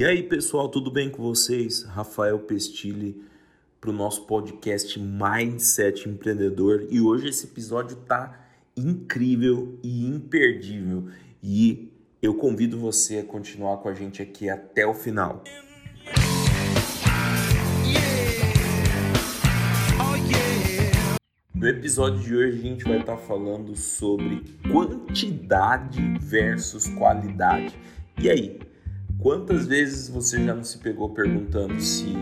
E 0.00 0.04
aí, 0.06 0.22
pessoal, 0.22 0.66
tudo 0.66 0.90
bem 0.90 1.10
com 1.10 1.22
vocês? 1.22 1.82
Rafael 1.82 2.38
Pestilli 2.38 3.22
para 3.78 3.90
o 3.90 3.92
nosso 3.92 4.24
podcast 4.24 4.98
Mindset 4.98 6.08
Empreendedor. 6.08 6.86
E 6.88 7.02
hoje 7.02 7.28
esse 7.28 7.44
episódio 7.44 7.98
tá 7.98 8.48
incrível 8.74 9.78
e 9.82 10.06
imperdível. 10.06 11.10
E 11.42 11.92
eu 12.22 12.32
convido 12.32 12.78
você 12.78 13.18
a 13.18 13.24
continuar 13.24 13.76
com 13.76 13.90
a 13.90 13.94
gente 13.94 14.22
aqui 14.22 14.48
até 14.48 14.86
o 14.86 14.94
final. 14.94 15.44
No 21.54 21.68
episódio 21.68 22.20
de 22.20 22.34
hoje 22.34 22.58
a 22.58 22.62
gente 22.62 22.84
vai 22.84 23.00
estar 23.00 23.18
falando 23.18 23.76
sobre 23.76 24.44
quantidade 24.72 26.00
versus 26.22 26.88
qualidade. 26.88 27.78
E 28.18 28.30
aí, 28.30 28.69
quantas 29.20 29.66
vezes 29.66 30.08
você 30.08 30.42
já 30.42 30.54
não 30.54 30.64
se 30.64 30.78
pegou 30.78 31.10
perguntando 31.10 31.78
se 31.80 32.14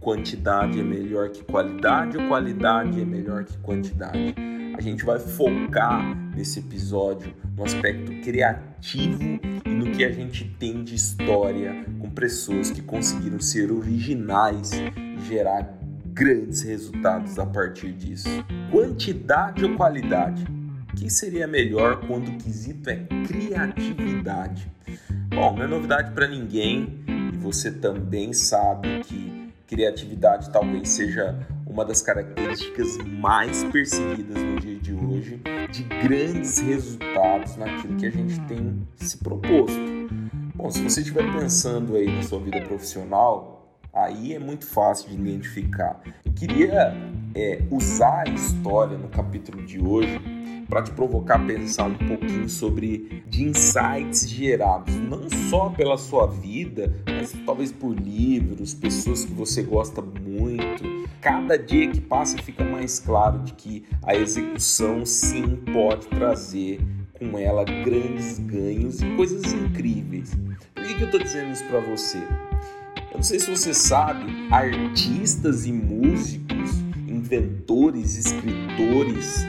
quantidade 0.00 0.78
é 0.78 0.82
melhor 0.82 1.30
que 1.30 1.42
qualidade 1.42 2.16
ou 2.16 2.28
qualidade 2.28 3.00
é 3.00 3.04
melhor 3.04 3.44
que 3.44 3.56
quantidade? 3.58 4.34
A 4.76 4.80
gente 4.80 5.04
vai 5.04 5.18
focar 5.18 6.16
nesse 6.36 6.60
episódio 6.60 7.34
no 7.56 7.64
aspecto 7.64 8.12
criativo 8.20 9.40
e 9.64 9.68
no 9.70 9.90
que 9.90 10.04
a 10.04 10.12
gente 10.12 10.44
tem 10.58 10.84
de 10.84 10.94
história 10.94 11.84
com 11.98 12.10
pessoas 12.10 12.70
que 12.70 12.82
conseguiram 12.82 13.40
ser 13.40 13.72
originais 13.72 14.72
e 14.72 15.26
gerar 15.26 15.74
grandes 16.12 16.62
resultados 16.62 17.38
a 17.38 17.46
partir 17.46 17.92
disso. 17.92 18.28
Quantidade 18.70 19.64
ou 19.64 19.74
qualidade? 19.76 20.44
O 20.92 20.96
que 20.96 21.10
seria 21.10 21.46
melhor 21.46 22.06
quando 22.06 22.28
o 22.28 22.36
quesito 22.36 22.90
é 22.90 22.96
criatividade? 23.26 24.75
Bom, 25.36 25.54
não 25.54 25.64
é 25.64 25.66
novidade 25.66 26.12
para 26.12 26.26
ninguém 26.26 27.04
e 27.06 27.36
você 27.36 27.70
também 27.70 28.32
sabe 28.32 29.00
que 29.00 29.52
criatividade 29.66 30.48
talvez 30.50 30.88
seja 30.88 31.38
uma 31.66 31.84
das 31.84 32.00
características 32.00 32.96
mais 32.96 33.62
perseguidas 33.64 34.42
no 34.42 34.58
dia 34.58 34.78
de 34.78 34.94
hoje 34.94 35.42
de 35.70 35.82
grandes 35.82 36.58
resultados 36.60 37.54
naquilo 37.56 37.96
que 37.96 38.06
a 38.06 38.10
gente 38.10 38.40
tem 38.46 38.88
se 38.96 39.18
proposto. 39.18 39.78
Bom, 40.54 40.70
se 40.70 40.82
você 40.82 41.00
estiver 41.00 41.30
pensando 41.30 41.96
aí 41.96 42.10
na 42.10 42.22
sua 42.22 42.40
vida 42.40 42.62
profissional, 42.62 43.78
aí 43.92 44.32
é 44.32 44.38
muito 44.38 44.64
fácil 44.64 45.10
de 45.10 45.16
identificar. 45.16 46.00
Eu 46.24 46.32
queria 46.32 46.94
é, 47.34 47.62
usar 47.70 48.26
a 48.26 48.30
história 48.30 48.96
no 48.96 49.08
capítulo 49.08 49.62
de 49.66 49.78
hoje 49.78 50.18
para 50.68 50.82
te 50.82 50.90
provocar 50.90 51.36
a 51.36 51.44
pensar 51.44 51.84
um 51.84 51.94
pouquinho 51.94 52.48
sobre 52.48 53.22
de 53.28 53.44
insights 53.44 54.28
gerados, 54.28 54.94
não 54.94 55.28
só 55.48 55.68
pela 55.70 55.96
sua 55.96 56.26
vida, 56.26 56.92
mas 57.06 57.32
talvez 57.44 57.72
por 57.72 57.94
livros, 57.94 58.74
pessoas 58.74 59.24
que 59.24 59.32
você 59.32 59.62
gosta 59.62 60.02
muito. 60.02 61.06
Cada 61.20 61.58
dia 61.58 61.90
que 61.90 62.00
passa 62.00 62.36
fica 62.38 62.64
mais 62.64 62.98
claro 62.98 63.40
de 63.40 63.52
que 63.52 63.84
a 64.02 64.14
execução 64.14 65.04
sim 65.04 65.56
pode 65.72 66.06
trazer 66.08 66.80
com 67.18 67.38
ela 67.38 67.64
grandes 67.64 68.38
ganhos 68.38 69.00
e 69.00 69.16
coisas 69.16 69.52
incríveis. 69.52 70.36
Por 70.74 70.84
que, 70.84 70.94
que 70.94 71.02
eu 71.02 71.06
estou 71.06 71.20
dizendo 71.20 71.52
isso 71.52 71.64
para 71.64 71.80
você? 71.80 72.18
Eu 72.18 73.16
não 73.16 73.22
sei 73.22 73.40
se 73.40 73.50
você 73.50 73.72
sabe, 73.72 74.26
artistas 74.50 75.64
e 75.66 75.72
músicos, 75.72 76.70
inventores, 77.08 78.16
escritores, 78.16 79.46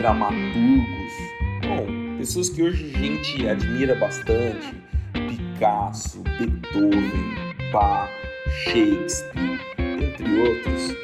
dramaturgos, 0.00 1.12
bom, 1.60 2.16
pessoas 2.16 2.48
que 2.48 2.62
hoje 2.62 2.90
a 2.94 2.98
gente 2.98 3.46
admira 3.46 3.94
bastante, 3.96 4.74
Picasso, 5.12 6.22
Beethoven, 6.38 7.34
Bach, 7.70 8.10
Shakespeare, 8.64 9.60
entre 9.78 10.40
outros, 10.40 10.96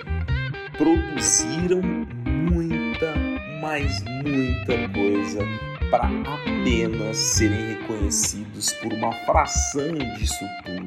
produziram 0.78 1.82
muita, 2.50 3.14
mas 3.60 4.02
muita 4.24 4.88
coisa 4.88 5.40
para 5.90 6.06
apenas 6.06 7.18
serem 7.18 7.74
reconhecidos 7.74 8.72
por 8.80 8.94
uma 8.94 9.12
fração 9.26 9.92
disso 10.16 10.44
tudo. 10.64 10.86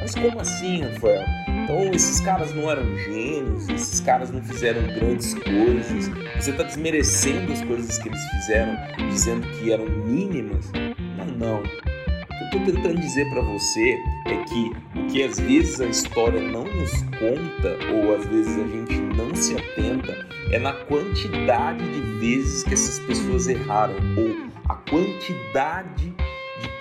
Mas 0.00 0.14
como 0.14 0.40
assim, 0.40 0.82
Rafael? 0.82 1.24
Então 1.48 1.92
esses 1.92 2.20
caras 2.20 2.54
não 2.54 2.70
eram 2.70 2.96
gênios, 2.98 3.68
esses 3.68 4.00
caras 4.00 4.30
não 4.30 4.42
fizeram 4.42 4.82
grandes 4.82 5.34
coisas. 5.34 6.08
Você 6.36 6.50
está 6.50 6.62
desmerecendo 6.62 7.52
as 7.52 7.62
coisas 7.64 7.98
que 7.98 8.08
eles 8.08 8.30
fizeram, 8.30 8.76
dizendo 9.08 9.46
que 9.58 9.72
eram 9.72 9.84
mínimas? 9.84 10.70
Não, 11.16 11.26
não. 11.26 11.58
O 11.60 12.50
que 12.50 12.56
eu 12.56 12.60
estou 12.60 12.74
tentando 12.74 13.00
dizer 13.00 13.28
para 13.30 13.40
você 13.42 13.98
é 14.26 14.44
que 14.44 14.72
o 14.98 15.06
que 15.08 15.24
às 15.24 15.40
vezes 15.40 15.80
a 15.80 15.86
história 15.86 16.40
não 16.40 16.64
nos 16.64 16.92
conta, 17.18 17.76
ou 17.92 18.14
às 18.14 18.24
vezes 18.26 18.56
a 18.56 18.68
gente 18.68 18.94
não 19.16 19.34
se 19.34 19.56
atenta, 19.56 20.16
é 20.52 20.58
na 20.60 20.72
quantidade 20.72 21.82
de 21.82 22.00
vezes 22.20 22.62
que 22.62 22.74
essas 22.74 23.00
pessoas 23.00 23.48
erraram, 23.48 23.94
ou 24.16 24.46
a 24.68 24.76
quantidade 24.76 26.10
de 26.10 26.35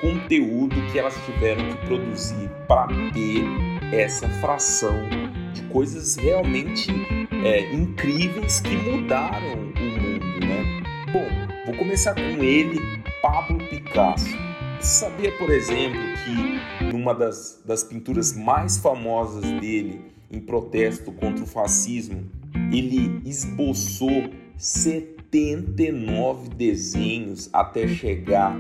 conteúdo 0.05 0.75
que 0.91 0.99
elas 0.99 1.15
tiveram 1.25 1.67
que 1.67 1.77
produzir 1.87 2.47
para 2.67 2.93
ter 3.11 3.43
essa 3.91 4.29
fração 4.29 4.93
de 5.51 5.63
coisas 5.63 6.15
realmente 6.15 6.91
é, 7.43 7.73
incríveis 7.73 8.59
que 8.59 8.77
mudaram 8.77 9.53
o 9.53 9.57
mundo, 9.57 10.45
né? 10.45 10.83
Bom, 11.11 11.25
vou 11.65 11.75
começar 11.75 12.13
com 12.13 12.43
ele, 12.43 12.79
Pablo 13.19 13.57
Picasso. 13.67 14.37
Sabia, 14.79 15.31
por 15.39 15.49
exemplo, 15.49 15.99
que 16.23 16.83
numa 16.85 17.15
das, 17.15 17.63
das 17.65 17.83
pinturas 17.83 18.37
mais 18.37 18.77
famosas 18.77 19.41
dele, 19.59 20.13
em 20.29 20.39
protesto 20.39 21.11
contra 21.13 21.43
o 21.43 21.47
fascismo, 21.47 22.29
ele 22.71 23.21
esboçou 23.25 24.29
79 24.55 26.49
desenhos 26.49 27.49
até 27.51 27.87
chegar 27.87 28.55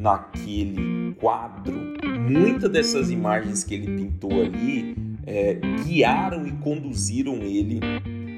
naquele 0.00 1.14
quadro, 1.20 1.94
muitas 2.18 2.70
dessas 2.70 3.10
imagens 3.10 3.62
que 3.62 3.74
ele 3.74 3.86
pintou 3.98 4.32
ali 4.32 4.96
é, 5.26 5.54
guiaram 5.84 6.46
e 6.46 6.52
conduziram 6.52 7.36
ele 7.42 7.80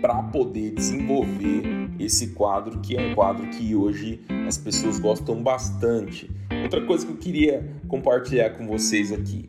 para 0.01 0.21
poder 0.25 0.73
desenvolver 0.73 1.63
esse 2.01 2.29
quadro, 2.31 2.81
que 2.81 2.97
é 2.97 3.11
um 3.11 3.15
quadro 3.15 3.47
que 3.51 3.77
hoje 3.77 4.21
as 4.49 4.59
pessoas 4.59 4.99
gostam 4.99 5.41
bastante. 5.41 6.29
Outra 6.65 6.85
coisa 6.85 7.07
que 7.07 7.13
eu 7.13 7.17
queria 7.17 7.73
compartilhar 7.87 8.51
com 8.51 8.67
vocês 8.67 9.13
aqui. 9.13 9.49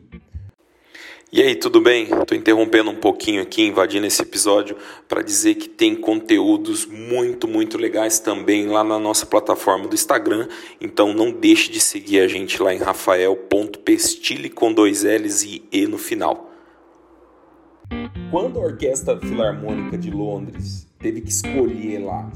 E 1.36 1.42
aí, 1.42 1.56
tudo 1.56 1.80
bem? 1.80 2.04
Estou 2.04 2.38
interrompendo 2.38 2.92
um 2.92 2.94
pouquinho 2.94 3.42
aqui, 3.42 3.66
invadindo 3.66 4.06
esse 4.06 4.22
episódio, 4.22 4.76
para 5.08 5.20
dizer 5.20 5.56
que 5.56 5.68
tem 5.68 5.96
conteúdos 5.96 6.86
muito, 6.86 7.48
muito 7.48 7.76
legais 7.76 8.20
também 8.20 8.68
lá 8.68 8.84
na 8.84 9.00
nossa 9.00 9.26
plataforma 9.26 9.88
do 9.88 9.96
Instagram. 9.96 10.46
Então 10.80 11.12
não 11.12 11.32
deixe 11.32 11.72
de 11.72 11.80
seguir 11.80 12.20
a 12.20 12.28
gente 12.28 12.62
lá 12.62 12.72
em 12.72 12.78
rafael.pestile 12.78 14.48
com 14.48 14.72
dois 14.72 15.02
L's 15.02 15.42
e 15.42 15.64
E 15.72 15.88
no 15.88 15.98
final. 15.98 16.52
Quando 18.30 18.60
a 18.60 18.66
Orquestra 18.66 19.18
Filarmônica 19.18 19.98
de 19.98 20.12
Londres 20.12 20.86
teve 21.00 21.20
que 21.20 21.30
escolher 21.30 21.98
lá 21.98 22.30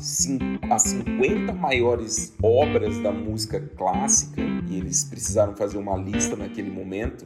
as 0.73 0.83
50 0.83 1.53
maiores 1.53 2.35
obras 2.43 2.99
da 2.99 3.13
música 3.13 3.61
clássica, 3.77 4.43
e 4.69 4.77
eles 4.77 5.05
precisaram 5.05 5.55
fazer 5.55 5.79
uma 5.79 5.97
lista 5.97 6.35
naquele 6.35 6.69
momento, 6.69 7.25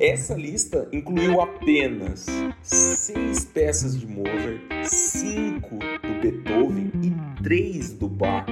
essa 0.00 0.34
lista 0.34 0.88
incluiu 0.92 1.40
apenas 1.40 2.26
seis 2.62 3.44
peças 3.44 3.98
de 3.98 4.06
Mozart, 4.06 4.60
cinco 4.84 5.76
do 5.76 6.20
Beethoven 6.20 6.92
e 7.02 7.42
três 7.42 7.92
do 7.92 8.08
Bach. 8.08 8.46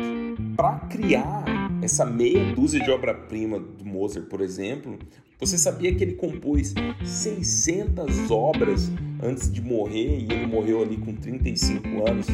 Para 0.57 0.81
criar 0.89 1.45
essa 1.83 2.05
meia 2.05 2.53
dúzia 2.55 2.83
de 2.83 2.91
obra-prima 2.91 3.61
do 3.61 3.85
Mozart, 3.85 4.27
por 4.27 4.41
exemplo, 4.41 4.99
você 5.39 5.57
sabia 5.57 5.95
que 5.95 6.03
ele 6.03 6.15
compôs 6.15 6.75
600 7.05 8.31
obras 8.31 8.91
antes 9.23 9.53
de 9.53 9.61
morrer 9.61 10.19
e 10.19 10.25
ele 10.25 10.47
morreu 10.47 10.83
ali 10.83 10.97
com 10.97 11.15
35 11.15 12.09
anos? 12.09 12.27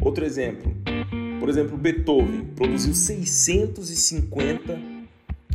Outro 0.00 0.24
exemplo, 0.24 0.74
por 1.38 1.48
exemplo, 1.48 1.76
Beethoven 1.76 2.46
produziu 2.56 2.94
650 2.94 4.76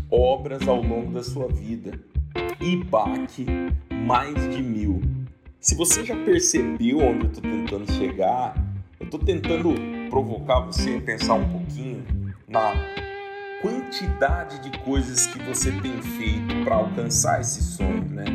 obras 0.10 0.66
ao 0.68 0.82
longo 0.82 1.12
da 1.12 1.24
sua 1.24 1.48
vida 1.48 2.00
e 2.62 2.84
mais 3.94 4.36
de 4.56 4.62
mil. 4.62 5.02
Se 5.60 5.76
você 5.76 6.06
já 6.06 6.16
percebeu 6.16 7.00
onde 7.00 7.26
eu 7.26 7.32
estou 7.32 7.42
tentando 7.42 7.92
chegar, 7.94 8.56
eu 9.00 9.06
estou 9.06 9.20
tentando 9.20 9.74
provocar 10.10 10.60
você 10.60 10.96
a 10.96 11.02
pensar 11.02 11.34
um 11.34 11.50
pouquinho 11.50 12.06
na 12.48 12.74
quantidade 13.62 14.60
de 14.60 14.78
coisas 14.80 15.26
que 15.28 15.40
você 15.44 15.72
tem 15.72 16.00
feito 16.02 16.64
para 16.64 16.76
alcançar 16.76 17.42
esse 17.42 17.64
sonho, 17.64 18.06
né? 18.10 18.26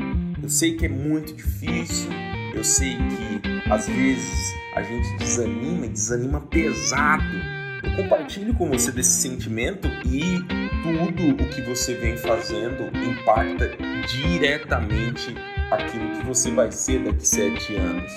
Eu 0.43 0.49
sei 0.49 0.75
que 0.75 0.87
é 0.87 0.89
muito 0.89 1.33
difícil, 1.33 2.11
eu 2.53 2.65
sei 2.65 2.97
que 2.97 3.71
às 3.71 3.87
vezes 3.87 4.53
a 4.75 4.83
gente 4.83 5.17
desanima 5.19 5.87
e 5.87 5.89
desanima 5.89 6.41
pesado. 6.41 7.25
Eu 7.83 7.97
compartilho 7.97 8.55
com 8.55 8.69
você 8.69 8.91
desse 8.91 9.23
sentimento 9.23 9.89
e 10.05 10.41
tudo 10.83 11.45
o 11.45 11.49
que 11.49 11.61
você 11.63 11.95
vem 11.95 12.17
fazendo 12.17 12.91
impacta 12.97 13.71
diretamente 14.07 15.35
aquilo 15.71 16.11
que 16.17 16.27
você 16.27 16.51
vai 16.51 16.71
ser 16.73 17.01
daqui 17.01 17.27
sete 17.27 17.77
anos. 17.77 18.13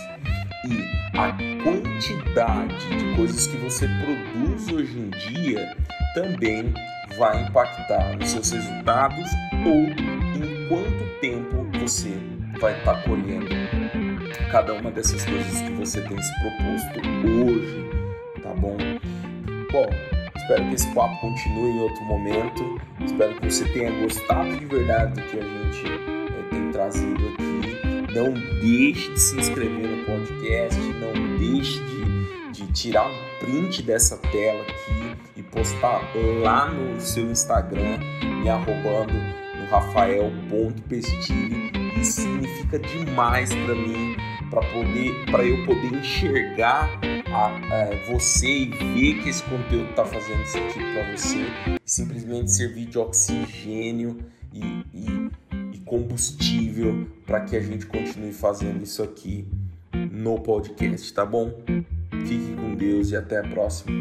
E 0.65 1.17
a 1.17 1.31
quantidade 1.63 2.97
de 2.97 3.15
coisas 3.15 3.47
que 3.47 3.57
você 3.57 3.87
produz 3.87 4.71
hoje 4.71 4.97
em 4.97 5.09
dia 5.09 5.75
também 6.15 6.73
vai 7.17 7.43
impactar 7.43 8.17
nos 8.17 8.29
seus 8.29 8.51
resultados 8.51 9.29
ou 9.65 9.83
em 9.83 10.67
quanto 10.67 11.19
tempo 11.19 11.67
você 11.79 12.17
vai 12.59 12.77
estar 12.79 12.95
tá 12.95 13.01
colhendo 13.01 13.49
cada 14.51 14.73
uma 14.73 14.91
dessas 14.91 15.25
coisas 15.25 15.61
que 15.61 15.71
você 15.71 16.01
tem 16.01 16.21
se 16.21 16.31
proposto 16.39 16.99
hoje, 17.27 17.89
tá 18.41 18.53
bom? 18.53 18.77
Bom, 19.71 20.12
espero 20.43 20.67
que 20.67 20.75
esse 20.75 20.93
papo 20.93 21.19
continue 21.21 21.71
em 21.71 21.79
outro 21.79 22.03
momento. 22.03 22.79
Espero 23.03 23.33
que 23.35 23.49
você 23.49 23.65
tenha 23.69 23.89
gostado 24.01 24.55
de 24.57 24.65
verdade 24.65 25.13
do 25.13 25.21
que 25.27 25.39
a 25.39 25.41
gente 25.41 25.87
é, 25.87 26.43
tem 26.49 26.69
trazido 26.71 27.29
aqui. 27.29 27.61
Não 28.13 28.33
deixe 28.59 29.09
de 29.11 29.19
se 29.19 29.37
inscrever 29.37 29.87
no 29.87 30.03
podcast, 30.05 30.79
não 30.79 31.13
deixe 31.37 31.81
de, 31.83 32.51
de 32.51 32.67
tirar 32.73 33.07
um 33.07 33.15
print 33.39 33.81
dessa 33.83 34.17
tela 34.17 34.61
aqui 34.63 35.15
e 35.37 35.43
postar 35.43 36.01
lá 36.41 36.69
no 36.69 36.99
seu 36.99 37.31
Instagram, 37.31 37.99
me 38.21 38.49
arrobando 38.49 39.13
no 39.13 39.65
rafael.pestilli. 39.71 41.71
Isso 41.99 42.21
significa 42.21 42.79
demais 42.79 43.53
para 43.53 43.75
mim 43.75 44.17
para 44.49 44.61
poder 44.67 45.25
para 45.31 45.43
eu 45.43 45.65
poder 45.65 45.93
enxergar 45.97 46.89
a, 47.33 47.47
a, 47.47 48.11
você 48.11 48.47
e 48.47 48.65
ver 48.67 49.23
que 49.23 49.29
esse 49.29 49.43
conteúdo 49.43 49.89
está 49.89 50.05
fazendo 50.05 50.45
sentido 50.45 50.85
para 50.93 51.17
você 51.17 51.79
simplesmente 51.83 52.51
servir 52.51 52.85
de 52.85 52.99
oxigênio 52.99 54.19
e, 54.53 54.63
e, 54.93 55.31
e 55.73 55.77
combustível 55.79 57.07
para 57.25 57.41
que 57.41 57.55
a 57.55 57.59
gente 57.59 57.87
continue 57.87 58.31
fazendo 58.31 58.83
isso 58.83 59.01
aqui 59.01 59.47
no 60.11 60.39
podcast, 60.39 61.11
tá 61.13 61.25
bom? 61.25 61.51
Fique 62.25 62.55
com 62.55 62.75
Deus 62.75 63.09
e 63.09 63.15
até 63.15 63.39
a 63.39 63.43
próxima. 63.43 63.91